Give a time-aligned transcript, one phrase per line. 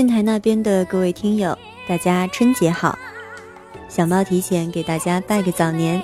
[0.00, 1.54] 电台那边的各位听友，
[1.86, 2.98] 大家春节好！
[3.86, 6.02] 小猫提前给大家拜个早年。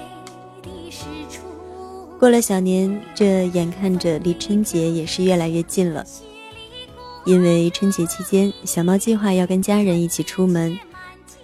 [2.21, 6.05] 过了小年，这眼看着离春节也是越来越近了。
[7.25, 10.79] 因为春节期间，小猫计划要跟家人一起出门，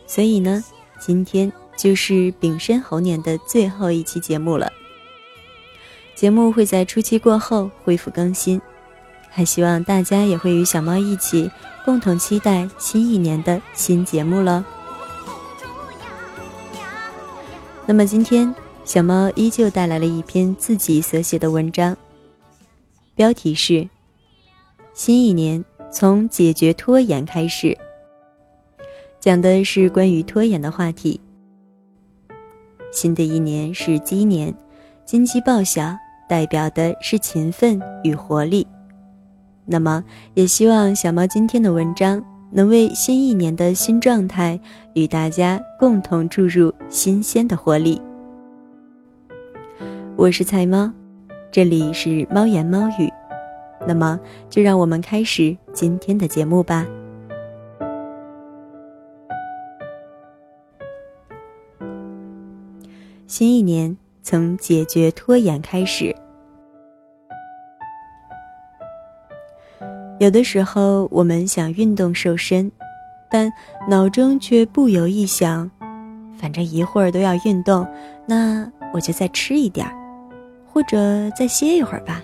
[0.06, 0.62] 所以呢，
[1.00, 4.70] 今天就是丙申猴年的最后一期节目了。
[6.14, 8.60] 节目会在初七过后恢复更新，
[9.32, 11.50] 还希望大家也会与小猫一起
[11.84, 14.64] 共同期待新一年的新节目了。
[17.86, 18.54] 那么今天。
[18.84, 21.96] 小猫依旧带来了一篇自己所写的文章，
[23.14, 23.88] 标题是
[24.92, 27.78] “新一年从解决拖延开始”，
[29.20, 31.20] 讲的是关于拖延的话题。
[32.90, 34.52] 新的一年是鸡年，
[35.04, 35.96] 金鸡报晓，
[36.28, 38.66] 代表的是勤奋与活力。
[39.72, 44.60] 那么，也希望小猫今天的文章能为新一年的新状态
[44.92, 47.98] 与大家共同注入新鲜的活力。
[50.14, 50.92] 我是菜猫，
[51.50, 53.10] 这里是猫言猫语，
[53.86, 56.86] 那么就让我们开始今天的节目吧。
[63.26, 66.14] 新一年从解决拖延开始，
[70.18, 72.70] 有的时候我们想运动瘦身，
[73.30, 73.52] 但
[73.88, 75.70] 脑中却不由一想，
[76.38, 77.86] 反正一会儿都要运动，
[78.26, 79.92] 那我就再吃一点儿。
[80.74, 82.22] 或者再歇一会儿吧，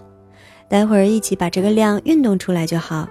[0.70, 3.06] 待会儿一起把这个量运动出来就好。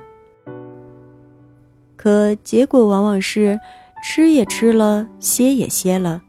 [1.95, 3.59] 可结果往往是
[4.03, 6.19] 吃也吃了，歇也歇了，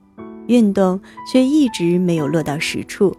[0.46, 1.00] 运动
[1.32, 3.16] 却一直没有落到实处。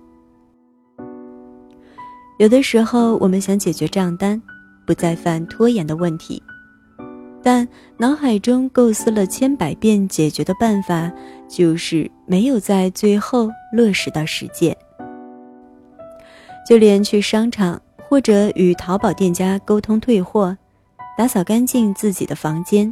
[2.38, 4.40] 有的时候，我们想解决账单，
[4.90, 6.42] 不再犯拖延的问题，
[7.44, 11.12] 但脑海中构思了千百遍解决的办法，
[11.48, 14.76] 就是没有在最后落实到实践。
[16.68, 17.80] 就连去商场
[18.10, 20.58] 或者与淘宝店家沟通退货，
[21.16, 22.92] 打扫干净自己的房间，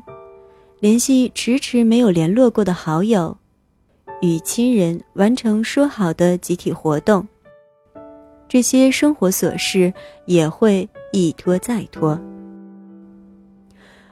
[0.80, 3.36] 联系迟迟没有联络过的好友，
[4.22, 7.28] 与亲人完成说好的集体活动，
[8.48, 9.92] 这些生活琐事
[10.28, 12.20] 也会一拖再拖。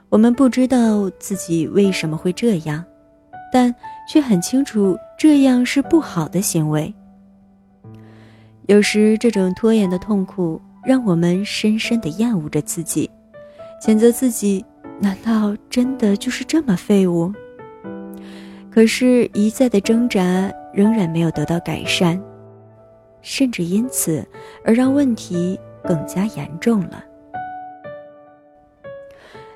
[0.10, 2.84] 我们不知道自己为什么会这样，
[3.52, 3.74] 但
[4.08, 6.94] 却很清楚这样是不好的行为。
[8.68, 13.10] 有时，这种拖延的痛苦让我们深深的厌恶着自己，
[13.82, 14.64] 谴责自己：
[15.00, 17.32] 难道真的就是这么废物？
[18.72, 22.22] 可是，一再的挣扎仍然没有得到改善，
[23.22, 24.26] 甚至因此
[24.64, 27.04] 而让问题更加严重了。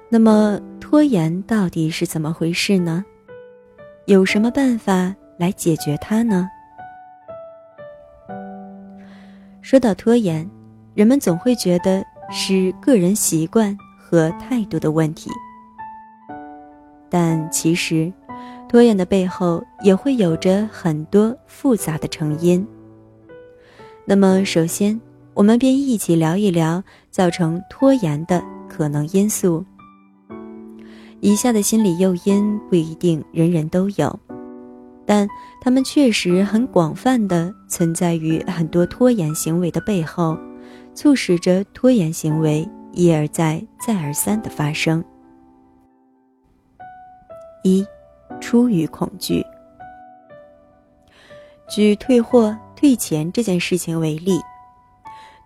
[0.09, 3.05] 那么，拖延到底是怎么回事呢？
[4.05, 6.49] 有什么办法来解决它呢？
[9.61, 10.49] 说到拖延，
[10.95, 15.29] 人们总会觉得是个人习惯和态度的问题，
[17.07, 18.11] 但其实，
[18.67, 22.67] 拖延的背后也会有着很多复杂的成因。
[24.05, 24.99] 那么，首先，
[25.39, 29.63] 我们便一起聊一聊造成拖延的可能因素。
[31.21, 34.19] 以下的心理诱因不一定人人都有。
[35.05, 35.25] 但
[35.61, 40.37] 他们确实很广泛的存在于很多拖延行为的背后，
[40.93, 45.01] 促使着拖延行为一而再、再而三的发生。
[47.63, 47.87] 一，
[48.41, 49.41] 出于恐惧。
[51.69, 54.37] 举退货、退钱这件事情为例，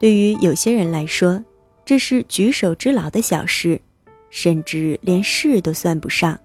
[0.04, 1.42] 对于有些人来说，
[1.86, 3.80] 这是举手之劳的小事，
[4.30, 6.38] 甚至连事都算不上。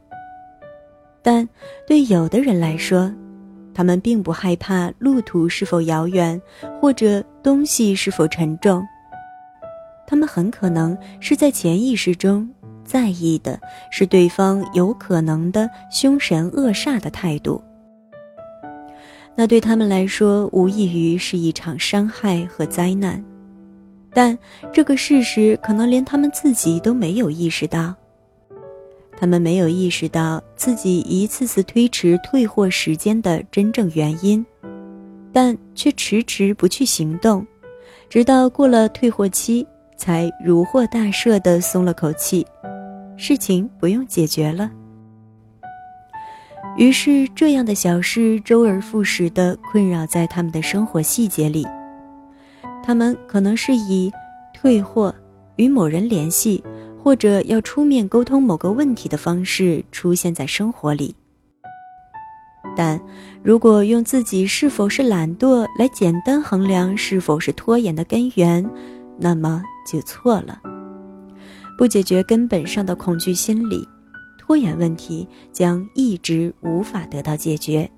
[1.22, 1.48] 但
[1.84, 3.12] 对有的人来说，
[3.74, 6.40] 他们并不害怕路途是否遥远，
[6.80, 8.80] 或者东西是否沉重。
[10.06, 12.48] 他们很可能是在潜意识中
[12.84, 13.58] 在意的
[13.90, 17.60] 是对方有可能的凶神恶煞的态度。
[19.34, 23.20] 那对他们来说，无异于是一场伤害和灾难。
[24.12, 24.36] 但
[24.72, 27.94] 这个事实可能连他们自己都没有意识到。
[29.20, 34.46] 他们没有意识到自己一次次推迟退货时间的真正原因，
[35.32, 37.44] 但却迟迟不去行动，
[38.08, 39.66] 直到过了退货期，
[39.96, 42.46] 才如获大赦的松了口气，
[43.16, 44.70] 事情不用解决了。
[46.76, 51.66] 于是，这样的小事周而复始的困扰在他们的生活细节里。
[52.88, 54.10] 他们可能是以
[54.54, 55.14] 退货、
[55.56, 56.64] 与某人联系。
[57.00, 61.14] 或者要出面沟通某个问题的方式出现在生活里。
[62.76, 63.00] 但
[63.42, 68.68] 如果用自己是否是懒惰来简单衡量是否是拖延的根源，
[69.16, 70.60] 那么就错了。
[71.78, 73.88] 不解决根本上的恐惧心理，
[74.38, 77.88] 拖延问题将一直无法得到解决。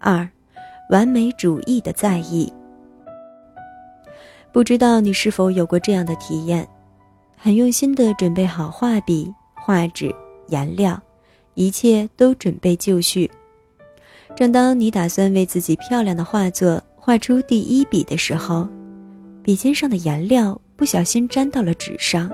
[0.00, 0.28] 二，
[0.90, 2.52] 完美主义的在意。
[4.52, 6.68] 不知道你是否有过这样的体验：
[7.36, 10.14] 很用心的准备好画笔、画纸、
[10.48, 11.00] 颜料。
[11.54, 13.30] 一切都准备就绪。
[14.34, 18.66] 正当你打算为自己漂亮的画作画出第一笔的时候，
[19.42, 22.30] 笔尖上的颜料不小心沾到了纸上。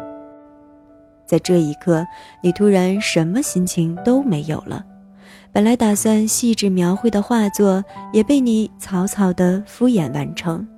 [1.27, 2.07] 在这一刻，
[2.43, 4.85] 你突然什么心情都没有了。
[5.57, 7.83] 本来打算细致描绘的画作，
[8.13, 10.69] 也被你草草的敷衍完成。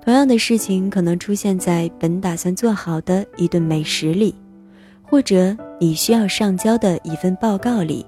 [0.00, 4.32] 同样的事情可能出现在本打算做好的一顿美食里。
[5.02, 8.06] 或者你需要上交的一份报告里，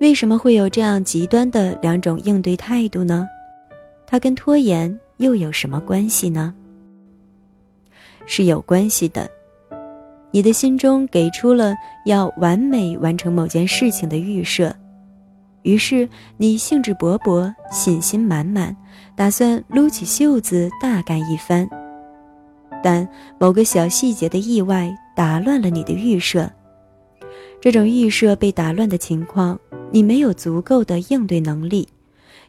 [0.00, 3.28] 为什么会有这样极端的两种应对态度呢？
[4.08, 6.52] 它跟拖延又有什么关系呢？
[8.26, 9.30] 是有关系的。
[10.30, 11.74] 你的心中给出了
[12.06, 14.74] 要完美完成某件事情的预设，
[15.62, 18.76] 于是你兴致勃勃、信心满满，
[19.16, 21.68] 打算撸起袖子大干一番。
[22.82, 23.06] 但
[23.38, 24.90] 某个小细节的意外。
[25.12, 26.50] 打乱了你的预设，
[27.60, 29.58] 这种预设被打乱的情况，
[29.90, 31.86] 你没有足够的应对能力，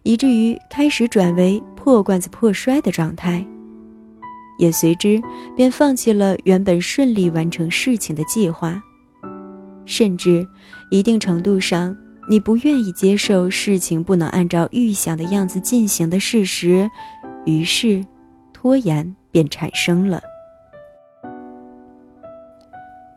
[0.03, 3.45] 以至于开始转为破罐子破摔的状态，
[4.61, 5.19] 也随之
[5.55, 8.79] 便放弃了原本顺利完成事情的计划，
[9.87, 10.47] 甚至
[10.91, 11.97] 一定程度上，
[12.29, 16.87] 你不愿意接受事情不能按照预想的样子进行的事实，
[17.43, 18.05] 于是
[18.53, 20.21] 拖延便产生了。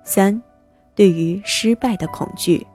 [0.03, 0.43] 三，
[0.95, 2.67] 对于失败的恐惧。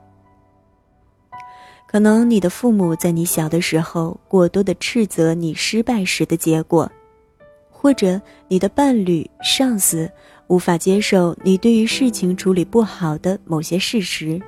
[1.88, 6.88] 可能你的父母在你小的时候过多的斥责你失败时的结果，
[7.80, 10.10] 或者你的伴侣、上司
[10.48, 14.38] 无法接受你对于事情处理不好的某些事实。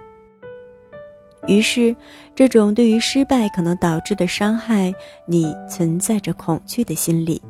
[1.46, 1.96] 于是，
[2.34, 4.94] 这种对于失败可能导致的伤害，
[5.24, 7.40] 你存在着恐惧的心理。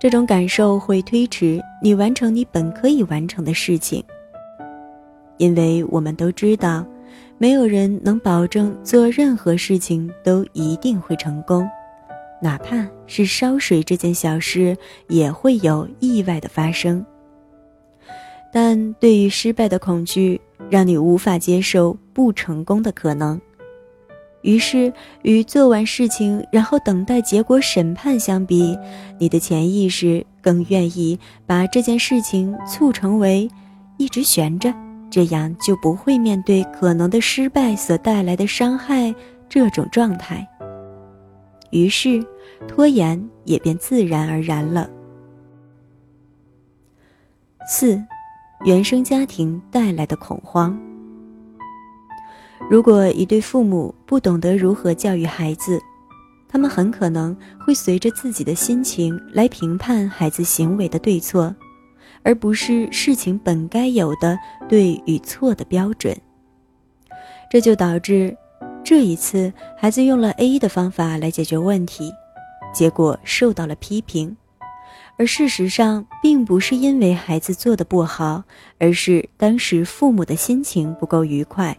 [0.00, 4.02] 这种感受会推迟你完成你本可以完成的事情，
[5.36, 6.86] 因为我们都知道，
[7.36, 11.68] 没有人能保证做任何事情都一定会成功，
[12.40, 14.76] 哪怕是烧水这件小事
[15.08, 17.04] 也会有意外的发生。
[18.52, 20.40] 但对于失败的恐惧，
[20.70, 23.40] 让你无法接受不成功的可能。
[24.42, 28.78] 于是，与做完事情然后等待结果审判相比，
[29.18, 33.50] 你的潜意识更愿意把这件事情促成为
[33.96, 34.72] 一直悬着，
[35.10, 39.12] 这样就不会面对可能的失败所带来的伤害
[39.48, 40.46] 这种状态。
[41.70, 42.24] 于是，
[42.66, 44.88] 拖延也便自然而然了。
[47.68, 48.02] 四，
[48.64, 50.78] 原生家庭带来的恐慌。
[52.68, 55.78] 如果一对父母不懂得如何教育孩子，
[56.48, 61.54] 他们很可能会随着自己的心情来评判孩子行为的对错，
[62.22, 64.38] 而不是事情本该有的
[64.68, 66.16] 对与错的标准。
[67.50, 68.36] 这就导致
[68.82, 72.10] 这一次孩子用了 A 的方法来解决问题，
[72.78, 74.36] 结果受到了批评，
[75.18, 78.44] 而事实上并不是因为孩子做的不好，
[78.78, 81.76] 而是当时父母的心情不够愉快。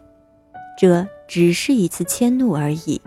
[0.77, 3.01] 这只是一次迁怒而已，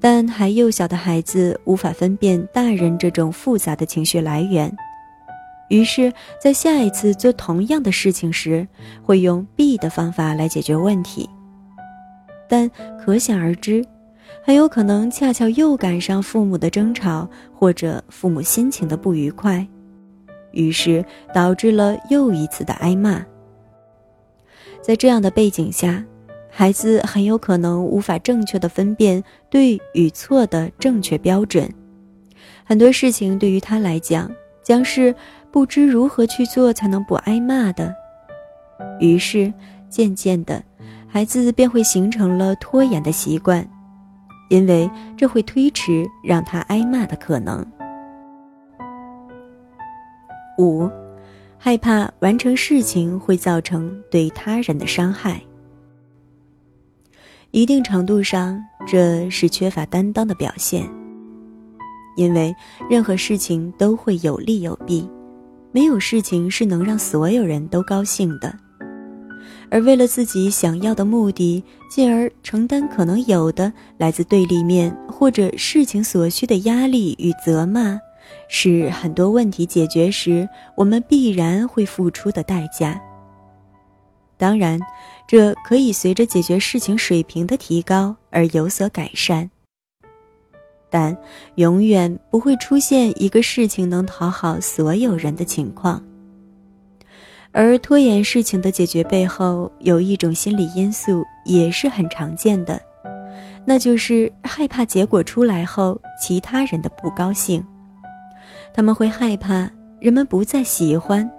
[0.00, 4.74] 但还幼小的孩子无法分辨大人这种复杂的情绪来源，
[5.68, 6.10] 于是，
[6.42, 8.66] 在下一次做同样的事情时，
[9.02, 11.28] 会用 B 的方法来解决问题。
[12.48, 13.84] 但可想而知，
[14.44, 19.66] 很有可能恰巧又赶上父母的争吵或者父母心情的不愉快，
[20.52, 23.24] 于是导致了又一次的挨骂。
[24.80, 26.04] 在这样的背景下。
[26.54, 31.66] 孩子很有可能无法正确的分辨对与错的正确标准，
[32.62, 34.30] 很多事情对于他来讲
[34.62, 35.14] 将是
[35.50, 37.94] 不知如何去做才能不挨骂的。
[39.00, 39.50] 于是，
[39.88, 40.62] 渐渐的，
[41.08, 43.66] 孩子便会形成了拖延的习惯，
[44.52, 47.66] 因为这会推迟让他挨骂的可能。
[50.58, 50.86] 五，
[51.56, 55.40] 害怕完成事情会造成对他人的伤害。
[57.50, 60.86] 一定程度上，这是缺乏担当的表现。
[62.18, 62.54] 因为
[62.90, 65.08] 任何事情都会有利有弊，
[65.72, 68.54] 没有事情是能让所有人都高兴的。
[69.72, 77.98] 而为了自己想要的目的，进而承担可能有的来自对立面或者事情所需的压力与责骂，
[78.50, 83.00] 是很多问题解决时我们必然会付出的代价。
[84.36, 84.78] 当然，
[85.26, 89.50] 这可以随着解决事情水平的提高而有所改善，
[90.90, 91.16] 但
[91.54, 96.04] 永远不会出现一个事情能讨好所有人的情况。
[97.52, 102.80] 而拖延事情的解决背后，有一种心理因素也是很常见的，
[103.66, 107.62] 那就是害怕结果出来后其他人的不高兴。
[108.72, 111.30] 他们会害怕人们不再喜欢，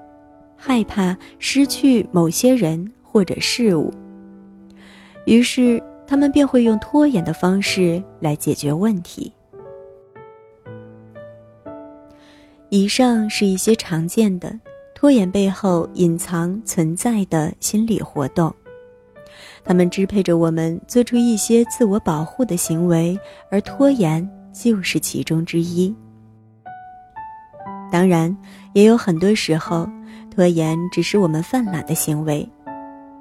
[0.56, 3.92] 害怕失去某些人或者事物，
[5.26, 9.34] 于是他们便会用拖延的方式来解决问题。
[12.70, 14.60] 以上是一些常见的。
[15.04, 18.56] 拖延背后隐藏存在的心理活动，
[19.62, 23.20] 他们支配着我们做出一些自我保护的行为，
[23.52, 25.94] 而拖延就是其中之一。
[27.92, 28.34] 当然，
[28.72, 29.86] 也有很多时候，
[30.34, 32.48] 拖延只是我们犯懒的行为，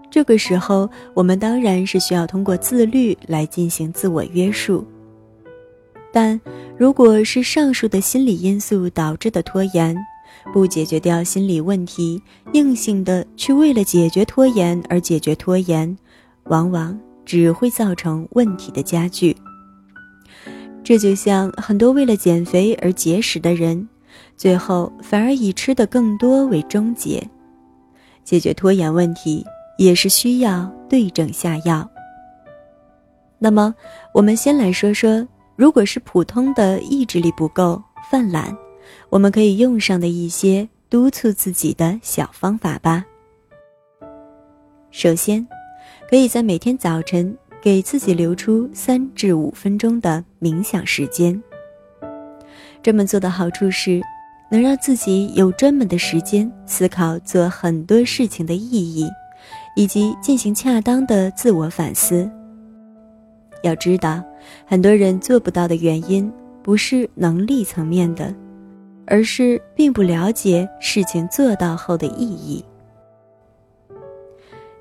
[0.09, 4.87] 这个时候，我们当然是需要通过自律来进行自我约束。
[6.13, 6.41] 但
[6.79, 9.97] 如果是上述的心理因素导致的拖延，
[10.53, 12.23] 不解决掉心理问题，
[12.53, 15.97] 硬性的去为了解决拖延而解决拖延，
[16.45, 19.37] 往往只会造成问题的加剧。
[20.85, 23.89] 这就像很多为了减肥而节食的人，
[24.37, 27.23] 最后反而以吃的更多为终结。
[28.25, 29.45] 解决拖延问题
[29.79, 31.89] 也是需要对症下药。
[33.39, 33.75] 那么，
[34.13, 38.57] 我们先来说说，如果是普通的意志力不够、犯懒。
[39.13, 43.05] 我们可以用上的一些督促自己的小方法吧。
[44.91, 45.47] 首先，
[46.09, 51.41] 可以在每天早晨给自己留出三至五分钟的冥想时间。
[52.83, 54.01] 这么做的好处是，
[54.51, 59.07] 能让自己有专门的时间思考做很多事情的意义，
[59.77, 62.27] 以及进行恰当的自我反思。
[63.63, 64.25] 要知道，
[64.65, 68.35] 很多人做不到的原因，不是能力层面的。
[69.07, 72.65] 而是并不了解事情做到后的意义。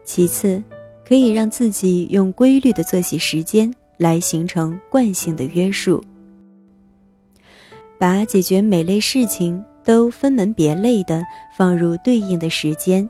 [0.04, 0.62] 其次，
[1.08, 6.04] 可以让自己用规律的作息时间来形成惯性的约束，
[7.98, 11.24] 把解决每类事情都分门别类的
[11.56, 13.08] 放入对应的时间，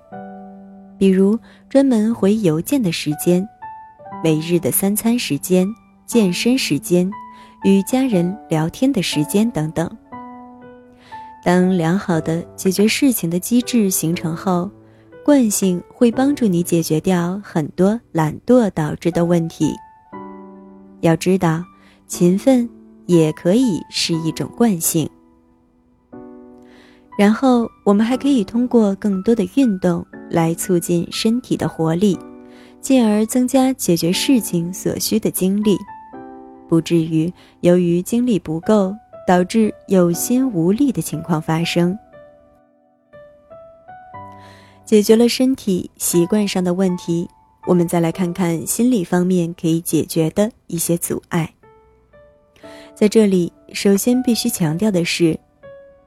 [0.97, 1.37] 比如
[1.69, 3.47] 专门回邮件的时间、
[4.23, 5.67] 每日的三餐时间、
[6.05, 7.09] 健身时间、
[7.63, 9.89] 与家人聊天的时间等等。
[11.43, 14.69] 当良好的解决事情的机制形成后，
[15.25, 19.73] 惯性会帮助你解决掉很多懒惰导致的问题。
[20.99, 21.63] 要知道，
[22.07, 22.69] 勤奋
[23.07, 25.09] 也可以是一种惯性。
[27.17, 32.17] 然后，我们还可以通过更多的运动来促进身体的活力，
[32.79, 35.77] 进而增加解决事情所需的精力，
[36.69, 37.31] 不至于
[37.61, 38.95] 由于精力不够。
[39.27, 41.97] 导致有心无力的情况发生。
[44.83, 47.27] 解决了身体习惯上的问题，
[47.65, 51.53] 我们再来看看心理方面可以解决的一些阻碍。
[52.93, 55.39] 在这里，首先必须强调的是，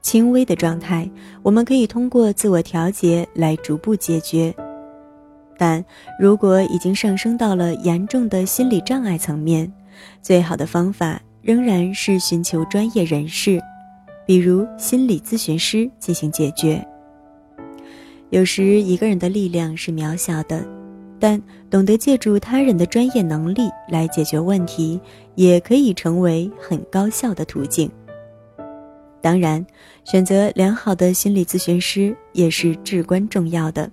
[0.01, 1.09] 轻微的状态
[1.41, 4.53] 我们可以通过自我调节来逐步解决，
[5.57, 5.83] 但
[6.19, 9.73] 如果已经上升到了严重的心理障碍层面，
[10.21, 11.19] 最好的方法。
[11.45, 13.61] 仍然是寻求专业人士，
[14.25, 16.83] 比如心理咨询师进行解决。
[18.31, 20.65] 有时一个人的力量是渺小的，
[21.19, 24.99] 但懂得借助他人的专业能力来解决问题，
[25.35, 27.87] 也可以成为很高效的途径。
[29.21, 29.63] 当然，
[30.03, 33.87] 选择良好的心理咨询师也是至关重要的，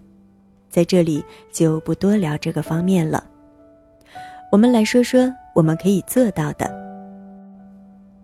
[0.71, 3.23] 在这里就不多聊这个方面了。
[4.51, 6.82] 我们来说说我们可以做到的。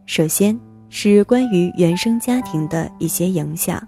[0.08, 3.86] 首先是关于原生家庭的一些影响。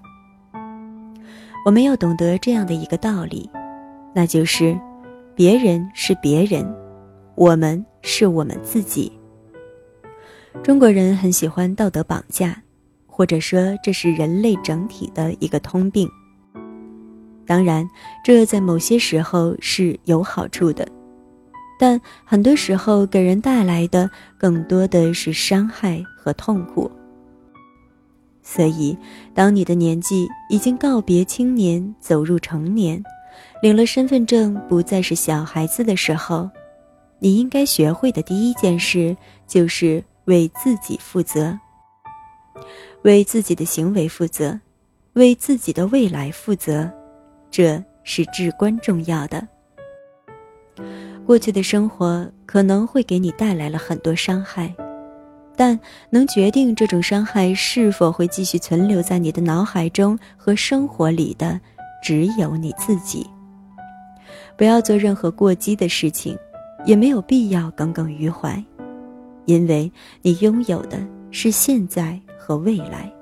[1.64, 3.48] 我们要懂得这样的一个道理，
[4.14, 4.78] 那就是，
[5.34, 6.70] 别人是别人，
[7.36, 9.10] 我们是我们自己。
[10.62, 12.54] 中国人很喜欢道德绑架，
[13.06, 16.06] 或者说这是人类整体的一个通病。
[17.46, 17.88] 当然，
[18.22, 20.86] 这在某些时候是有好处的。
[21.80, 26.90] 但很多时候给人带来的更多的是伤害和痛苦，
[28.42, 28.94] 所以，
[29.32, 33.02] 当你的年纪已经告别青年，走入成年，
[33.62, 36.50] 领了身份证，不再是小孩子的时候，
[37.18, 41.58] 你应该学会的第一件事就是为自己负责，
[43.04, 44.60] 为自己的行为负责，
[45.14, 46.90] 为自己的未来负责，
[47.50, 49.48] 这是至关重要的。
[51.26, 54.74] 过去的生活可能会给你带来了很多伤害。
[55.56, 61.60] 但能决定这种伤害是否会继续存留在你的脑海中和生活里的，
[62.02, 63.26] 只有你自己。
[64.56, 66.34] 不要做任何过激的事情，
[66.86, 68.62] 也没有必要耿耿于怀，
[69.44, 70.98] 因为你拥有的
[71.30, 73.12] 是现在和未来，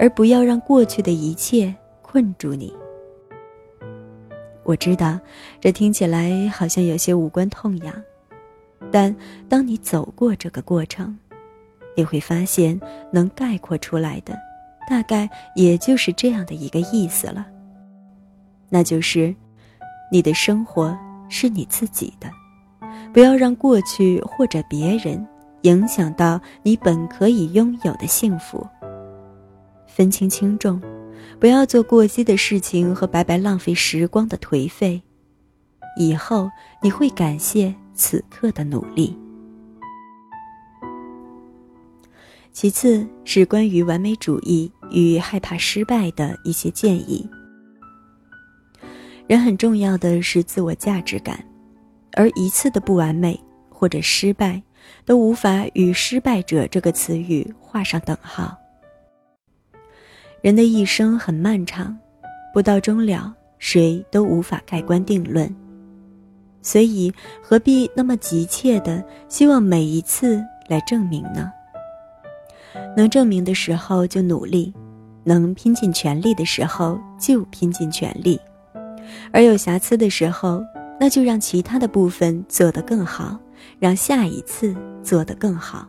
[0.00, 2.72] 而不要让过去的一切困住你。
[4.64, 5.18] 我知道，
[5.60, 7.94] 这听起来好像有些无关痛痒，
[8.90, 9.14] 但
[9.48, 11.18] 当你走过这个过程，
[11.96, 12.80] 你会发现，
[13.12, 14.38] 能概括出来的，
[14.88, 17.46] 大概也就是这样的一个意思了。
[18.68, 19.34] 那就是，
[20.10, 20.96] 你的生活
[21.28, 22.30] 是你自己的，
[23.12, 25.26] 不要让过去或者别人
[25.62, 28.66] 影响到你本可以拥有的幸福。
[29.86, 30.80] 分清轻重，
[31.40, 35.02] 不要做过激的事情和白白浪费时光的颓废。
[35.98, 36.50] 以后
[36.82, 39.16] 你会感谢此刻的努力。
[42.52, 47.28] 其次是关于完美主义与害怕失败的一些建议。
[49.26, 51.42] 人很重要的是自我价值感，
[52.12, 53.38] 而一次的不完美
[53.70, 54.62] 或者失败，
[55.06, 58.54] 都无法与“失败者”这个词语画上等号。
[60.42, 61.96] 人的一生很漫长，
[62.52, 65.48] 不到终了，谁都无法盖棺定论。
[66.62, 71.52] 所以，何必那么急切的希望每一次来证明呢？
[72.96, 74.74] 能证明的时候就努力，
[75.22, 78.40] 能拼尽全力的时候就拼尽全力，
[79.32, 80.60] 而有瑕疵的时候，
[80.98, 83.38] 那就让其他的部分做得更好，
[83.78, 84.74] 让下一次
[85.04, 85.86] 做得更好。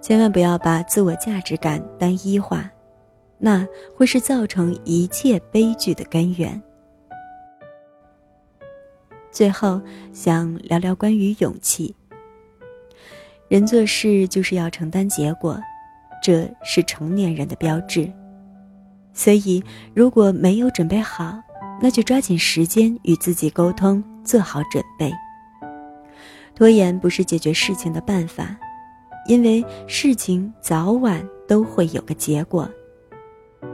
[0.00, 2.70] 千万不要把自我价值感单一化，
[3.38, 6.60] 那会是造成一切悲剧的根源。
[9.30, 9.80] 最后，
[10.12, 11.94] 想聊聊关于勇气。
[13.48, 15.58] 人做事就是要承担结果，
[16.22, 18.10] 这是成年人的标志。
[19.12, 19.62] 所以，
[19.94, 21.40] 如果没有准备好，
[21.80, 25.12] 那就抓紧时间与自己沟通，做好准备。
[26.54, 28.56] 拖延不是解决事情的办法，
[29.28, 32.68] 因为事情早晚都会有个结果，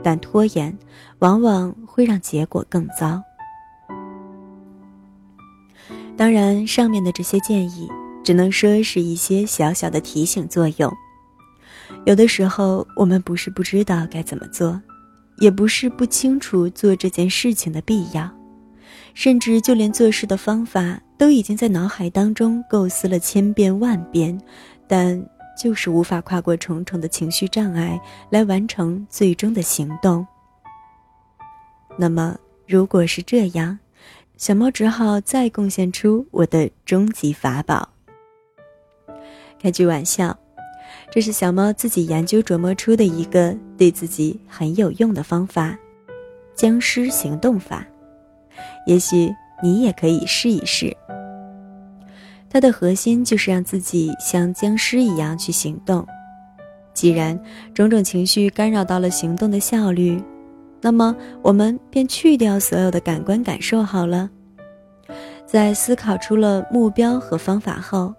[0.03, 0.77] 但拖延
[1.19, 3.21] 往往会让结果更糟。
[6.17, 7.89] 当然，上面的这些建议。
[8.25, 10.91] 只能说是一些小小的提醒作用。
[12.07, 14.81] 有的时候，我们不是不知道该怎么做，
[15.37, 18.27] 也不是不清楚做这件事情的必要，
[19.13, 24.35] 甚至就连做事的方法都已经在脑海当中构思了千遍万遍，
[24.87, 25.23] 但
[25.57, 30.25] 就是无法跨过重重的情绪障碍来完成最终的行动。
[31.97, 32.37] 那么，
[32.67, 33.79] 如果是这样，
[34.37, 37.87] 小猫只好再贡献出我的终极法宝。
[39.61, 40.37] 开句玩笑，
[41.09, 45.77] 这是小猫自己研究琢磨出的一个对自己很有用的方法——
[46.53, 47.85] 僵尸行动法。
[48.85, 50.95] 也许你也可以试一试。
[52.49, 56.05] 它的核心就是让自己像僵尸一样去行动。
[56.93, 57.39] 既然
[57.73, 60.21] 种种情绪干扰到了行动的效率，
[60.81, 64.29] 那么我们便去掉所有的感官感受好了。
[65.45, 68.13] 在思考出了目标和方法后。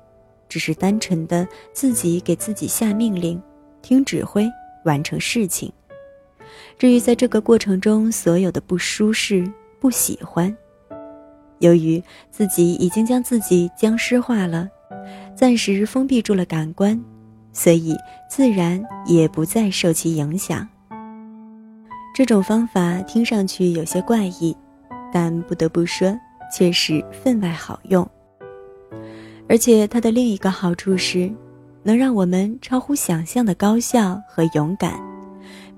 [0.48, 3.42] 只是单纯的自己给自己下命令，
[3.82, 4.48] 听指挥，
[4.84, 5.72] 完成事情。
[6.78, 9.44] 至于在这个过程中所有的不舒适、
[9.80, 10.56] 不喜欢，
[11.59, 14.69] 由于自己已经将自己僵尸化了，
[15.35, 17.01] 暂时封闭住了感官，
[17.53, 17.97] 所以
[18.29, 20.66] 自然也不再受其影响。
[22.14, 24.57] 这种方法听上去有些怪异，
[25.12, 26.19] 但不得不说，
[26.53, 28.09] 却是分外好用。
[29.49, 31.31] 而且它的另一个好处是，
[31.83, 34.99] 能让我们超乎想象的高效和勇敢，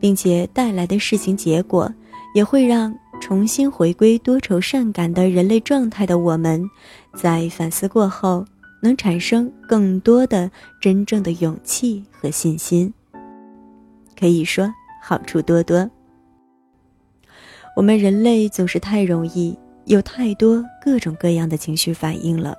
[0.00, 1.92] 并且带来的事情结果，
[2.34, 6.64] 也会让重新回归多愁善感的人类状态的我们，
[7.14, 8.44] 在反思过后，
[8.80, 10.50] 能产生更多的
[10.80, 12.92] 真正的勇气和信心。
[14.18, 15.88] 可以说好处多多。
[17.76, 22.56] 我们人类总是太容易有太多各种各样的情绪反应了。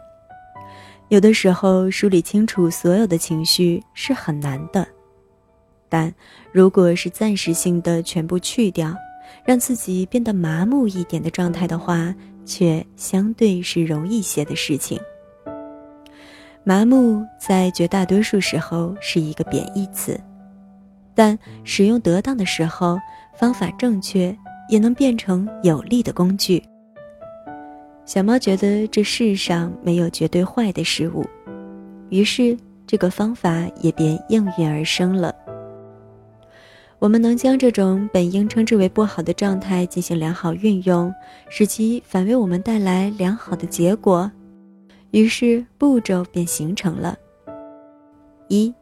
[1.10, 4.88] 有的时候，梳理清楚所有的情绪是很难的。
[5.90, 6.14] 但
[6.52, 8.96] 如果是暂时性的全部去掉，
[9.46, 12.14] 让自己变得麻木一点的状态的话，
[12.46, 15.00] 却相对是容易些的事情。
[16.64, 20.20] 麻木在绝大多数时候是一个贬义词，
[21.16, 23.00] 但使用得当的时候，
[23.36, 24.36] 方法正确，
[24.70, 26.62] 也能变成有力的工具。
[28.06, 31.26] 小猫觉得这世上没有绝对坏的事物，
[32.10, 35.34] 于是这个方法也便应运而生了。
[37.00, 41.14] 我们能将这种本应称之为不好的状态进行良好运用，
[41.50, 44.30] 使其反为我们带来良好的结果，
[45.12, 47.18] 于是步骤便形成了：
[48.50, 48.74] 一、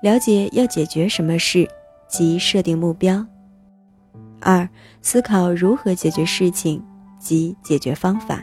[0.00, 1.68] 了解要解决什么事，
[2.06, 3.26] 即设定目标；
[4.40, 4.68] 二、
[5.02, 6.80] 思考如何解决事情，
[7.18, 8.36] 即解决方法；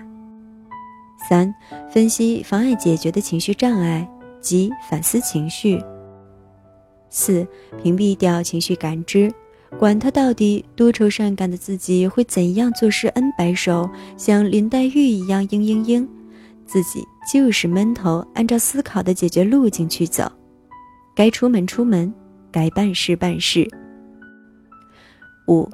[1.30, 1.54] 三、
[1.90, 4.06] 分析妨碍解决的情绪障碍，
[4.42, 5.82] 即反思情绪。
[7.14, 7.48] 四、
[7.82, 9.32] 屏蔽掉情绪感知，
[9.78, 16.08] 管他到底多愁善感的自己会怎样作诗 N 百首，像林黛玉一样嘤嘤嘤，
[16.66, 20.30] 自己就是闷头按照思考的解决路径去走，
[21.16, 22.12] 该出门出门，
[22.52, 23.70] 该办事办事。
[25.48, 25.70] 五、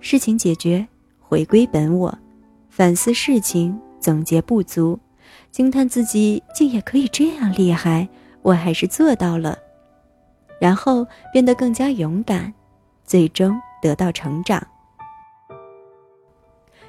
[0.00, 0.84] 事情解决，
[1.20, 2.18] 回归本我，
[2.68, 4.98] 反思事情，总结不足，
[5.52, 8.08] 惊叹自己竟也可以这样厉害，
[8.42, 9.56] 我还是做到了。
[10.60, 12.52] 然后变得更加勇敢，
[13.04, 14.64] 最终得到成长。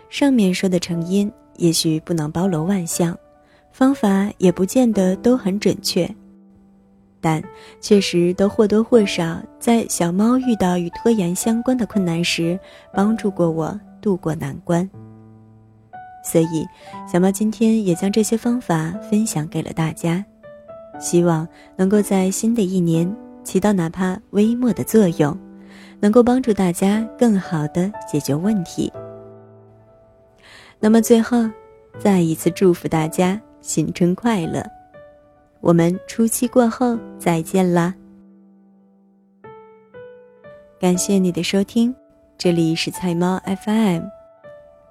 [0.09, 3.17] 上面说的成因也许不能包罗万象，
[3.71, 6.05] 方法也不见得都很准确，
[7.21, 7.41] 但
[7.79, 12.59] 确实都或多或少在小猫遇到与拖延相关的困难时，
[12.93, 14.87] 帮助过我渡过难关。
[16.23, 16.67] 所以，
[17.11, 20.23] 小猫今天也将这些方法分享给了大家，
[20.99, 23.09] 希望能够在新的一年。
[23.43, 25.37] 起到哪怕微末的作用，
[25.99, 28.91] 能够帮助大家更好的解决问题。
[30.79, 31.49] 那么最后，
[31.99, 34.63] 再一次祝福大家新春快乐！
[35.59, 37.93] 我们初七过后再见啦！
[40.79, 41.93] 感谢你的收听，
[42.35, 44.01] 这里是菜猫 FM，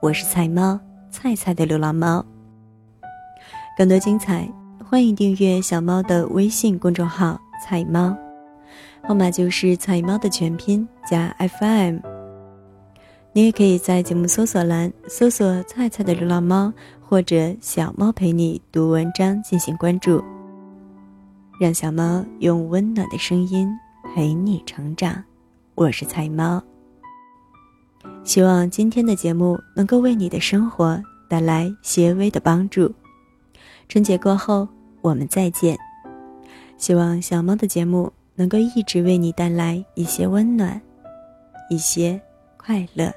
[0.00, 0.78] 我是菜猫
[1.10, 2.24] 菜菜的流浪猫。
[3.76, 4.48] 更多精彩，
[4.88, 8.16] 欢迎订阅小猫的微信公众号“菜猫”。
[9.02, 11.98] 号码就是菜猫的全拼加 FM。
[13.32, 20.22] 你也可以在节目搜索栏搜索“菜菜的流浪猫”或者“小猫陪你读文章”进行关注，
[21.60, 23.68] 让小猫用温暖的声音
[24.14, 25.22] 陪你成长。
[25.76, 26.60] 我是菜猫，
[28.24, 32.92] 希望今天的节目能够为你的生活带来些微的帮助。
[33.88, 34.66] 春节过后
[35.02, 35.78] 我们再见，
[36.76, 38.12] 希望小猫的节目。
[38.40, 40.80] 能够一直为你带来一些温暖，
[41.68, 42.18] 一些
[42.56, 43.12] 快乐。